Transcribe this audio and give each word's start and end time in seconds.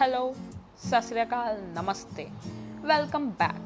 Hello, 0.00 0.34
Sasriyakal, 0.82 1.58
Namaste. 1.74 2.30
Welcome 2.82 3.32
back. 3.32 3.60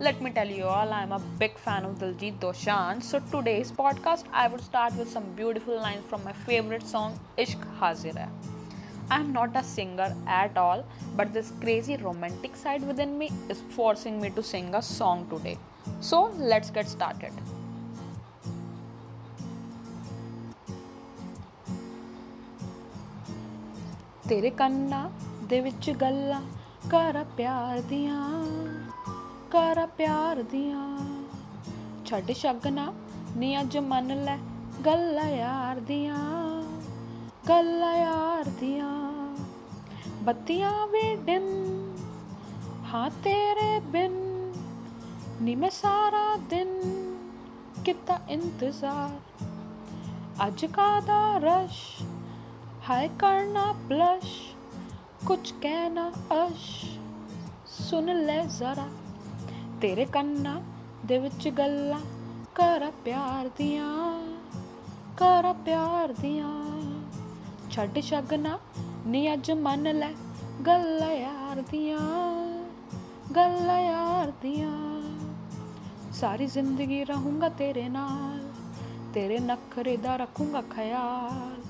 Let 0.00 0.22
me 0.22 0.30
tell 0.30 0.48
you 0.48 0.64
all, 0.64 0.90
I'm 0.90 1.12
a 1.12 1.18
big 1.38 1.58
fan 1.58 1.84
of 1.84 1.98
Diljit 1.98 2.38
Doshan. 2.38 3.02
So 3.02 3.20
today's 3.30 3.70
podcast, 3.70 4.24
I 4.32 4.48
would 4.48 4.62
start 4.62 4.94
with 4.94 5.10
some 5.10 5.26
beautiful 5.36 5.76
lines 5.76 6.06
from 6.08 6.24
my 6.24 6.32
favorite 6.32 6.86
song, 6.86 7.20
Ishq 7.36 7.66
Hazir 7.78 8.14
Hai. 8.14 8.30
I'm 9.10 9.30
not 9.34 9.54
a 9.54 9.62
singer 9.62 10.16
at 10.26 10.56
all, 10.56 10.86
but 11.16 11.34
this 11.34 11.52
crazy 11.60 11.98
romantic 11.98 12.56
side 12.56 12.88
within 12.88 13.18
me 13.18 13.30
is 13.50 13.60
forcing 13.68 14.18
me 14.22 14.30
to 14.30 14.42
sing 14.42 14.74
a 14.74 14.80
song 14.80 15.28
today. 15.28 15.58
So 16.00 16.30
let's 16.38 16.70
get 16.70 16.88
started. 16.88 17.34
ਤੇਰੇ 24.28 24.50
ਕੰਨਾਂ 24.56 25.08
ਦੇ 25.48 25.60
ਵਿੱਚ 25.60 25.90
ਗੱਲਾਂ 25.90 26.40
ਕਰ 26.90 27.24
ਪਿਆਰ 27.36 27.80
ਦੀਆਂ, 27.80 28.44
ਕਰ 29.50 29.86
ਪਿਆਰ 29.86 30.42
ਦੀਆਂ। 30.42 30.98
ਛੱਡ 32.06 32.32
ਸ਼ਗਨਾ 32.32 32.92
ਨੀ 33.36 33.60
ਅੱਜ 33.60 33.78
ਮੰਨ 33.78 34.24
ਲੈ 34.24 34.36
ਗੱਲਾਂ 34.86 35.28
ਯਾਰ 35.28 35.80
ਦੀਆਂ, 35.80 36.18
ਗੱਲਾਂ 37.48 37.96
ਯਾਰ 37.96 38.44
ਦੀਆਂ। 38.60 38.92
ਬੱਤੀਆਂ 40.22 40.86
ਵੀ 40.86 41.16
ਡਿਮ 41.16 41.44
ਹਾਂ 42.84 43.10
ਤੇਰੇ 43.24 43.80
ਬਿਨ, 43.80 44.12
ਨੀ 45.42 45.54
ਮੈਂ 45.54 45.70
ਸਾਰਾ 45.70 46.36
ਦਿਨ 46.50 46.80
ਕਿਤਾ 47.84 48.18
ਇੰਤਜ਼ਾਰ। 48.28 49.44
ਅੱਜ 50.46 50.64
ਕਾ 50.64 51.00
ਦਾ 51.00 51.38
ਰਸ਼ 51.38 52.02
ਹਾਇ 52.90 53.08
ਕਰਨਾ 53.18 53.72
ਬਲਸ਼ 53.72 54.27
ਕੁਝ 55.28 55.52
ਕਹਿਣਾ, 55.52 56.10
ਅਸ਼, 56.10 56.84
ਸੁਣ 57.66 58.04
ਲੈ 58.26 58.44
ਜ਼ਰਾ। 58.44 58.88
ਤੇਰੇ 59.82 60.04
ਕੰਨਾਂ 60.04 60.60
ਦੇ 61.06 61.18
ਵਿੱਚ 61.18 61.48
ਗੱਲਾਂ, 61.48 62.00
ਕਰ 62.54 62.92
ਪਿਆਰ 63.04 63.50
ਦੀਆਂ, 63.58 64.22
ਕਰ 65.16 65.52
ਪਿਆਰ 65.52 66.14
ਦੀਆਂ। 66.20 66.62
ਛੱਡ 67.70 67.98
ਸ਼ਗਨਾ, 67.98 68.58
ਨੀ 69.06 69.32
ਅੱਜ 69.32 69.52
ਮੰਨ 69.52 69.98
ਲੈ 69.98 70.12
ਗੱਲਾਂ 70.66 71.12
ਯਾਰ 71.12 71.62
ਦੀਆਂ, 71.70 71.98
ਗੱਲਾਂ 73.36 73.80
ਯਾਰ 73.80 74.32
ਦੀਆਂ। 74.42 75.02
ਸਾਰੀ 76.12 76.46
ਜ਼ਿੰਦਗੀ 76.46 77.04
ਰਹੂੰਗਾ 77.04 77.48
ਤੇਰੇ 77.48 77.88
ਨਾਲ, 77.88 78.48
ਤੇਰੇ 79.14 79.38
ਨਖਰੇ 79.38 79.96
ਦਾ 79.96 80.16
ਰੱਖੂੰਗਾ 80.16 80.60
ਖਿਆਲ। 80.60 81.62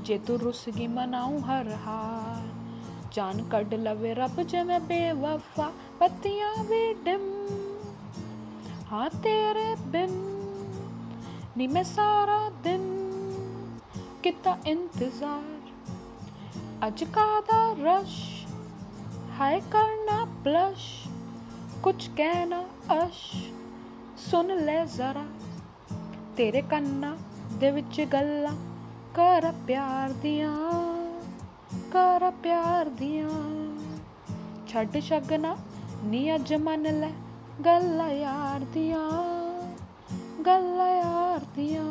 ਜੇ 0.00 0.18
ਤੂੰ 0.18 0.38
ਰੁੱਸ 0.38 0.68
ਗਈ 0.68 0.86
ਮਨਾਉ 0.86 1.38
ਹਰ 1.38 1.76
ਹਾਲ 1.86 2.67
ਜਾਨ 3.12 3.42
ਕੱਢ 3.42 3.74
ਲਵੇ 3.74 4.14
ਰੱਬ 4.14 4.42
ਜਿਵੇਂ 4.42 4.80
ਬੇਵਫਾ, 4.80 5.72
ਪੱਤੀਆਂ 5.98 6.64
ਵੀ 6.64 6.94
ਡਿਮ। 6.94 7.46
ਹਾਂ 8.92 9.10
ਤੇਰੇ 9.10 9.76
ਬਿਨ 9.80 10.10
ਨੀ 11.56 11.66
ਮੈਂ 11.66 11.84
ਸਾਰਾ 11.84 12.50
ਦਿਨ 12.62 13.08
ਕੀਤਾ 14.22 14.58
ਇੰਤਜ਼ਾਰ। 14.66 15.58
ਅੱਜ 16.86 17.04
ਕਾਦਾ 17.04 17.76
ਰਸ਼? 17.82 18.46
ਹਾਏ 19.40 19.60
ਕਰਨਾ 19.60 20.24
ਬਲਸ਼। 20.24 21.08
ਕੁਝ 21.82 22.10
ਕਹਿਣਾ 22.16 22.64
ਅਸ਼। 23.06 23.52
ਸੁਣ 24.30 24.46
ਲੈ 24.46 24.84
ਜ਼ਰਾ। 24.84 25.24
ਤੇਰੇ 26.36 26.62
ਕੰਨਾਂ 26.62 27.16
ਦੇ 27.52 27.70
ਵਿੱਚ 27.70 28.00
ਗੱਲਾਂ 28.00 28.52
ਕਰ 29.14 29.52
ਪਿਆਰ 29.66 30.08
ਦੀਆਂ। 30.08 30.58
ਕਰ 30.58 30.87
ਪਿਆਰ 32.48 32.88
ਦੀਆਂ। 32.88 33.30
ਛੱਡ 34.68 34.98
ਸ਼ਗਨਾ, 34.98 35.56
ਨੀ 36.04 36.34
ਅੱਜ 36.34 36.54
ਮੰਨ 36.54 37.00
ਲੈ 37.00 37.10
ਗੱਲਾਂ 37.64 38.10
ਯਾਰ 38.10 38.60
ਦੀਆਂ। 38.60 39.10
ਗੱਲਾਂ 40.46 40.88
ਯਾਰ 40.96 41.40
ਦੀਆਂ। 41.54 41.84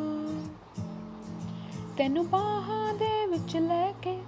ਤੈਨੂੰ 1.96 2.30
ਬਾਹਾਂ 2.30 2.94
ਦੇ 2.94 3.26
ਵਿੱਚ 3.26 3.56
ਲੈ 3.56 3.92
ਕੇ, 4.02 4.18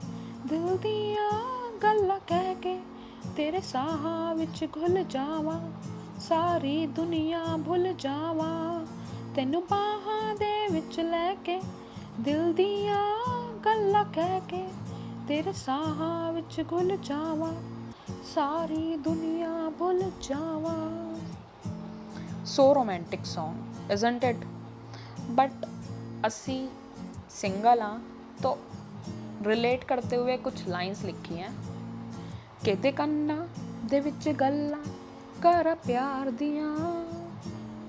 ਦਿਲ 0.47 0.77
ਦੀਆਂ 0.77 1.31
ਗੱਲਾਂ 1.79 2.21
ਕਹਿ 2.27 2.55
ਕੇ, 2.55 2.81
ਤੇਰੇ 3.37 3.61
ਸਾਹਾਂ 3.61 4.35
ਵਿੱਚ 4.35 4.65
ਘੁਲ 4.65 5.03
ਜਾਵਾਂ, 5.03 5.61
ਸਾਰੀ 6.21 6.87
ਦੁਨੀਆ 6.87 7.43
ਭੁੱਲ 7.67 7.93
ਜਾਵਾਂ। 7.93 8.87
ਤੈਨੂੰ 9.35 9.63
ਬਾਹਾਂ 9.71 10.35
ਦੇ 10.35 10.69
ਵਿੱਚ 10.71 11.01
ਲੈ 11.01 11.35
ਕੇ, 11.35 11.61
ਦਿਲ 12.21 12.53
ਦੀਆਂ 12.53 13.17
ਗੱਲਾਂ 13.59 14.05
ਕਹਿ 14.05 14.41
ਕੇ 14.49 14.67
ਤੇਰੇ 15.31 15.53
ਸਾਹਾਂ 15.53 16.33
ਵਿੱਚ 16.33 16.65
ਘੁਲ 16.73 16.97
ਜਾਵਾਂ, 16.97 17.55
ਸਾਰੀ 18.35 18.97
ਦੁਨੀਆ 18.97 19.73
ਭੁੱਲ 19.79 20.11
ਜਾਵਾਂ। 20.23 21.15
So 22.47 22.75
romantic 22.75 23.21
Song, 23.21 23.55
isn't 23.95 24.35
it? 24.35 24.47
But 25.31 25.53
ਅਸੀਂ 26.27 26.69
ਸਿੰਗਲ 27.31 27.83
ਆ 27.83 27.99
ਤਾਂ 28.43 28.57
ਰਿਲੇਟ 29.45 29.85
ਕਰਤੇ 29.85 30.17
ਹੋਏ 30.17 30.37
ਕੁਝ 30.37 30.69
ਲਾਈਨਸ 30.69 31.05
ਲਿਖੀਆਂ। 31.05 31.51
ਕਿਤੇ 32.65 32.93
ਕੰਨਾ 32.93 33.47
ਦੇ 33.85 34.01
ਵਿੱਚ 34.01 34.29
ਗੱਲਾਂ 34.29 34.85
ਕਰ 35.43 35.75
ਪਿਆਰ 35.75 36.31
ਦੀਆਂ 36.31 36.77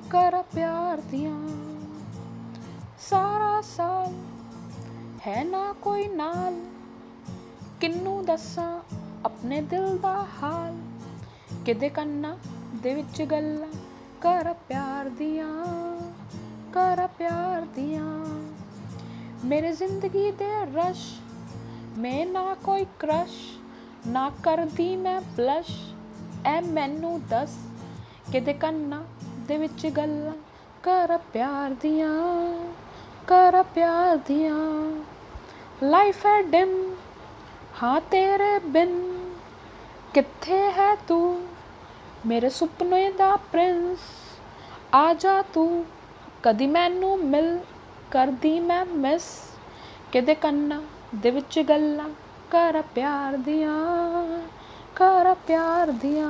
ਕਰ 0.09 0.43
ਪਿਆਰ 0.53 1.01
ਦੀਆਂ। 1.01 1.49
ਸਾਰਾ 3.09 3.61
ਸਾਲ 3.61 4.13
ਹੈ 5.27 5.43
ਨਾ 5.43 5.73
ਕੋਈ 5.73 6.07
ਨਾਲ 6.07 6.61
ਕਿੰਨੂੰ 7.81 8.25
ਦੱਸਾਂ? 8.25 8.79
ਆਪਣੇ 9.25 9.61
ਦਿਲ 9.61 9.97
ਦਾ 9.97 10.27
ਹਾਲ। 10.43 10.75
ਕਿਦੇ 11.65 11.89
ਕੰਨਾਂ 11.89 12.37
ਦੇ 12.83 12.93
ਵਿੱਚ 12.93 13.21
ਗੱਲਾਂ? 13.23 13.67
ਕਰ 14.21 14.53
ਪਿਆਰ 14.53 15.09
ਦੀਆਂ 15.09 15.65
ਕਰ 16.73 17.07
ਪਿਆਰ 17.07 17.61
ਦੀਆਂ। 17.61 18.25
ਮੇਰੇ 19.45 19.71
ਜ਼ਿੰਦਗੀ 19.71 20.31
ਦੇ 20.31 20.45
ਰਸ਼, 20.75 21.19
ਮੈਂ 21.97 22.25
ਨਾ 22.25 22.55
ਕੋਈ 22.63 22.85
ਕ੍ਰਸ਼ 22.99 23.57
ਨਾ 24.07 24.31
ਕਰਦੀ 24.43 24.95
ਮੈਂ 24.95 25.21
ਬਲਸ਼ 25.21 25.77
ਐ 26.45 26.61
ਮੈਨੂੰ 26.61 27.21
ਦੱਸ 27.29 27.57
ਕਿਦੇ 28.31 28.53
ਕੰਨਾਂ 28.53 29.03
ਦੇ 29.47 29.57
ਵਿੱਚ 29.57 29.87
ਗੱਲਾਂ? 29.87 30.33
ਕਰ 30.83 31.17
ਪਿਆਰ 31.33 31.75
ਦੀਆਂ 31.81 32.13
ਕਰ 33.27 33.63
ਪਿਆਰ 33.63 34.17
ਦੀਆਂ। 34.17 34.59
ਲਾਈਫ 35.83 36.25
ਹੈ 36.25 36.41
ਡਿਮ 36.41 36.95
ਹਾਂ 37.83 38.01
ਤੇਰੇ 38.01 38.59
ਬਿਨ 38.59 39.29
ਕਿੱਥੇ 40.13 40.71
ਹੈ 40.71 40.95
ਤੂੰ? 40.95 41.47
ਮੇਰੇ 42.25 42.49
ਸੁਪਨੇ 42.49 43.11
ਦਾ 43.11 43.35
ਪ੍ਰਿੰਸ 43.35 43.99
ਆ 44.93 45.13
ਜਾ 45.13 45.41
ਤੂੰ। 45.41 45.85
ਕਦੀ 46.43 46.67
ਮੈਨੂੰ 46.67 47.25
ਮਿਲ, 47.25 47.59
ਕਰਦੀ 48.11 48.59
ਮੈਂ 48.59 48.85
ਮਿਸ। 48.85 49.41
ਕਿਦੇ 50.11 50.35
ਕੰਨਾਂ 50.35 50.81
ਦੇ 51.15 51.31
ਵਿੱਚ 51.31 51.59
ਗੱਲਾਂ? 51.59 52.09
ਕਰ 52.51 52.83
ਪਿਆਰ 52.95 53.37
ਦੀਆਂ, 53.37 53.79
ਕਰ 54.95 55.33
ਪਿਆਰ 55.47 55.87
ਦੀਆਂ। 55.87 56.29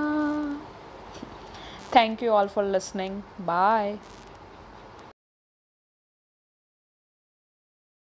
Thank 1.91 2.23
you 2.23 2.33
all 2.33 2.47
for 2.47 2.63
listening 2.63 3.22
bye 3.41 3.97